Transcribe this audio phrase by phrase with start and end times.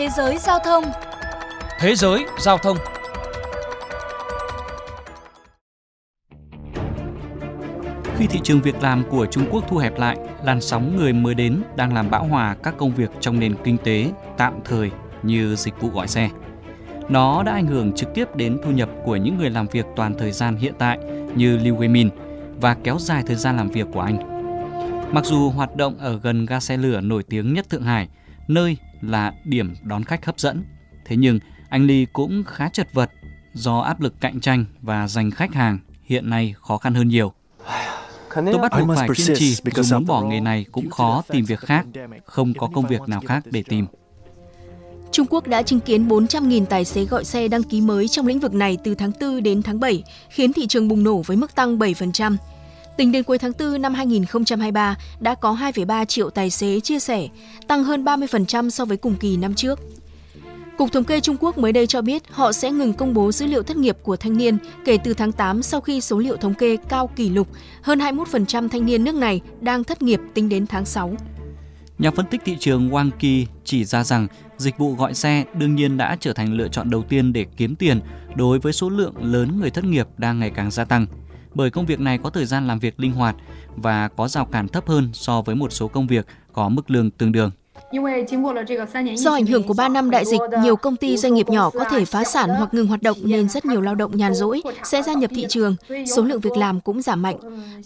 [0.00, 0.84] Thế giới giao thông
[1.80, 2.76] Thế giới giao thông
[8.16, 11.34] Khi thị trường việc làm của Trung Quốc thu hẹp lại, làn sóng người mới
[11.34, 14.90] đến đang làm bão hòa các công việc trong nền kinh tế tạm thời
[15.22, 16.30] như dịch vụ gọi xe.
[17.08, 20.14] Nó đã ảnh hưởng trực tiếp đến thu nhập của những người làm việc toàn
[20.18, 20.98] thời gian hiện tại
[21.34, 22.08] như Liu Weimin
[22.60, 24.18] và kéo dài thời gian làm việc của anh.
[25.12, 28.08] Mặc dù hoạt động ở gần ga xe lửa nổi tiếng nhất Thượng Hải,
[28.48, 30.64] nơi là điểm đón khách hấp dẫn,
[31.04, 33.10] thế nhưng anh Lee cũng khá chật vật
[33.52, 37.32] do áp lực cạnh tranh và giành khách hàng hiện nay khó khăn hơn nhiều.
[38.34, 41.60] Tôi bắt buộc phải kiên trì, dù muốn bỏ nghề này cũng khó tìm việc
[41.60, 41.86] khác,
[42.24, 43.86] không có công việc nào khác để tìm.
[45.12, 48.40] Trung Quốc đã chứng kiến 400.000 tài xế gọi xe đăng ký mới trong lĩnh
[48.40, 51.54] vực này từ tháng 4 đến tháng 7, khiến thị trường bùng nổ với mức
[51.54, 52.36] tăng 7%.
[53.00, 57.28] Tính đến cuối tháng 4 năm 2023, đã có 2,3 triệu tài xế chia sẻ,
[57.66, 59.80] tăng hơn 30% so với cùng kỳ năm trước.
[60.78, 63.46] Cục Thống kê Trung Quốc mới đây cho biết họ sẽ ngừng công bố dữ
[63.46, 66.54] liệu thất nghiệp của thanh niên kể từ tháng 8 sau khi số liệu thống
[66.54, 67.48] kê cao kỷ lục,
[67.82, 71.14] hơn 21% thanh niên nước này đang thất nghiệp tính đến tháng 6.
[71.98, 75.74] Nhà phân tích thị trường Wang Qi chỉ ra rằng dịch vụ gọi xe đương
[75.74, 78.00] nhiên đã trở thành lựa chọn đầu tiên để kiếm tiền
[78.34, 81.06] đối với số lượng lớn người thất nghiệp đang ngày càng gia tăng.
[81.54, 83.36] Bởi công việc này có thời gian làm việc linh hoạt
[83.76, 87.10] và có rào cản thấp hơn so với một số công việc có mức lương
[87.10, 87.50] tương đương.
[89.16, 91.84] Do ảnh hưởng của 3 năm đại dịch, nhiều công ty doanh nghiệp nhỏ có
[91.84, 95.02] thể phá sản hoặc ngừng hoạt động nên rất nhiều lao động nhàn rỗi sẽ
[95.02, 95.76] gia nhập thị trường,
[96.16, 97.36] số lượng việc làm cũng giảm mạnh.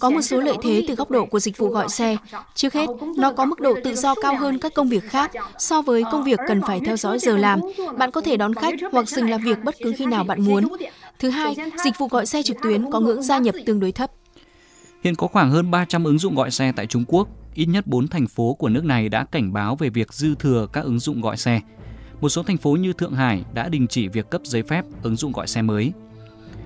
[0.00, 2.16] Có một số lợi thế từ góc độ của dịch vụ gọi xe.
[2.54, 5.82] Trước hết, nó có mức độ tự do cao hơn các công việc khác so
[5.82, 7.60] với công việc cần phải theo dõi giờ làm.
[7.98, 10.68] Bạn có thể đón khách hoặc dừng làm việc bất cứ khi nào bạn muốn.
[11.24, 14.10] Thứ hai, dịch vụ gọi xe trực tuyến có ngưỡng gia nhập tương đối thấp.
[15.04, 18.08] Hiện có khoảng hơn 300 ứng dụng gọi xe tại Trung Quốc, ít nhất 4
[18.08, 21.20] thành phố của nước này đã cảnh báo về việc dư thừa các ứng dụng
[21.20, 21.60] gọi xe.
[22.20, 25.16] Một số thành phố như Thượng Hải đã đình chỉ việc cấp giấy phép ứng
[25.16, 25.92] dụng gọi xe mới.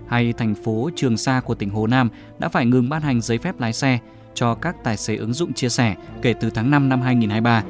[0.08, 2.08] Hay thành phố Trường Sa của tỉnh Hồ Nam
[2.38, 3.98] đã phải ngừng ban hành giấy phép lái xe
[4.34, 7.64] cho các tài xế ứng dụng chia sẻ kể từ tháng 5 năm 2023.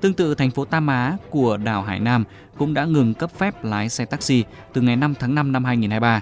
[0.00, 2.24] Tương tự, thành phố Tam Á của đảo Hải Nam
[2.58, 6.20] cũng đã ngừng cấp phép lái xe taxi từ ngày 5 tháng 5 năm 2023.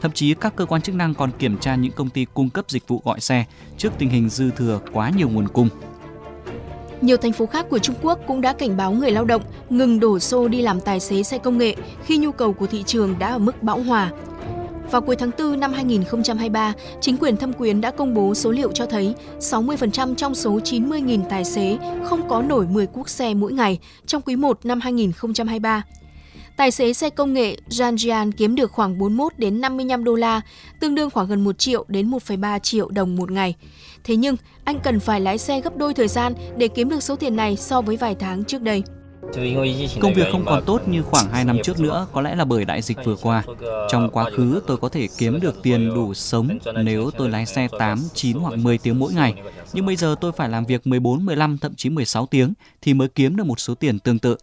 [0.00, 2.64] Thậm chí các cơ quan chức năng còn kiểm tra những công ty cung cấp
[2.68, 3.44] dịch vụ gọi xe
[3.78, 5.68] trước tình hình dư thừa quá nhiều nguồn cung.
[7.00, 10.00] Nhiều thành phố khác của Trung Quốc cũng đã cảnh báo người lao động ngừng
[10.00, 13.18] đổ xô đi làm tài xế xe công nghệ khi nhu cầu của thị trường
[13.18, 14.10] đã ở mức bão hòa.
[14.90, 18.72] Vào cuối tháng 4 năm 2023, chính quyền thâm quyến đã công bố số liệu
[18.72, 23.52] cho thấy 60% trong số 90.000 tài xế không có nổi 10 cuốc xe mỗi
[23.52, 25.82] ngày trong quý 1 năm 2023.
[26.56, 30.40] Tài xế xe công nghệ Jan Jian kiếm được khoảng 41 đến 55 đô la,
[30.80, 33.54] tương đương khoảng gần 1 triệu đến 1,3 triệu đồng một ngày.
[34.04, 37.16] Thế nhưng, anh cần phải lái xe gấp đôi thời gian để kiếm được số
[37.16, 38.82] tiền này so với vài tháng trước đây.
[40.00, 42.64] Công việc không còn tốt như khoảng 2 năm trước nữa, có lẽ là bởi
[42.64, 43.42] đại dịch vừa qua.
[43.90, 47.68] Trong quá khứ, tôi có thể kiếm được tiền đủ sống nếu tôi lái xe
[47.78, 49.34] 8, 9 hoặc 10 tiếng mỗi ngày.
[49.72, 52.52] Nhưng bây giờ tôi phải làm việc 14, 15, thậm chí 16 tiếng
[52.82, 54.36] thì mới kiếm được một số tiền tương tự.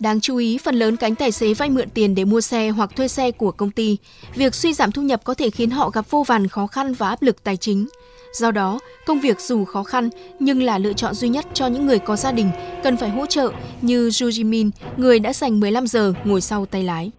[0.00, 2.90] Đáng chú ý, phần lớn cánh tài xế vay mượn tiền để mua xe hoặc
[2.96, 3.96] thuê xe của công ty.
[4.34, 7.08] Việc suy giảm thu nhập có thể khiến họ gặp vô vàn khó khăn và
[7.08, 7.88] áp lực tài chính.
[8.32, 11.86] Do đó, công việc dù khó khăn nhưng là lựa chọn duy nhất cho những
[11.86, 12.50] người có gia đình
[12.82, 13.50] cần phải hỗ trợ
[13.82, 17.10] như Ju Jimin, người đã dành 15 giờ ngồi sau tay lái.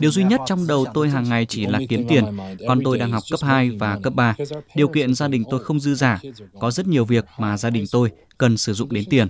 [0.00, 2.24] Điều duy nhất trong đầu tôi hàng ngày chỉ là kiếm tiền.
[2.68, 4.34] Con tôi đang học cấp 2 và cấp 3.
[4.74, 6.20] Điều kiện gia đình tôi không dư giả.
[6.60, 9.28] Có rất nhiều việc mà gia đình tôi cần sử dụng đến tiền.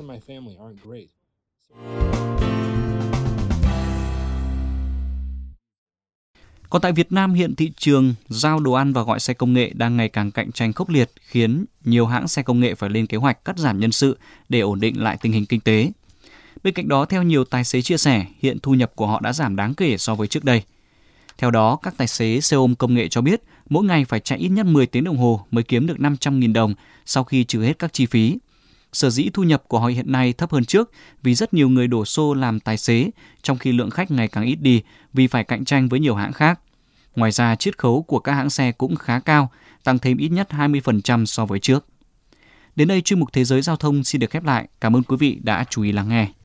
[6.73, 9.71] Còn tại Việt Nam hiện thị trường giao đồ ăn và gọi xe công nghệ
[9.75, 13.07] đang ngày càng cạnh tranh khốc liệt khiến nhiều hãng xe công nghệ phải lên
[13.07, 14.19] kế hoạch cắt giảm nhân sự
[14.49, 15.91] để ổn định lại tình hình kinh tế.
[16.65, 19.33] Bên cạnh đó, theo nhiều tài xế chia sẻ, hiện thu nhập của họ đã
[19.33, 20.63] giảm đáng kể so với trước đây.
[21.39, 24.39] Theo đó, các tài xế xe ôm công nghệ cho biết mỗi ngày phải chạy
[24.39, 26.75] ít nhất 10 tiếng đồng hồ mới kiếm được 500.000 đồng
[27.07, 28.39] sau khi trừ hết các chi phí.
[28.93, 30.91] Sở dĩ thu nhập của họ hiện nay thấp hơn trước
[31.23, 33.11] vì rất nhiều người đổ xô làm tài xế,
[33.43, 36.33] trong khi lượng khách ngày càng ít đi vì phải cạnh tranh với nhiều hãng
[36.33, 36.61] khác.
[37.17, 39.51] Ngoài ra, chiết khấu của các hãng xe cũng khá cao,
[39.85, 41.87] tăng thêm ít nhất 20% so với trước.
[42.77, 44.69] Đến đây chuyên mục Thế giới Giao thông xin được khép lại.
[44.81, 46.29] Cảm ơn quý vị đã chú ý lắng nghe.